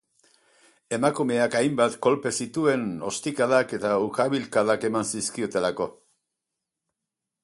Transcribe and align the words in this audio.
Emakumeak 0.95 1.57
hainbat 1.59 1.97
kolpe 2.05 2.31
zituen 2.45 2.87
ostikadak 3.11 3.77
eta 3.79 3.91
ukabilkadak 4.07 4.87
eman 4.91 5.09
zizkiotelako. 5.13 5.89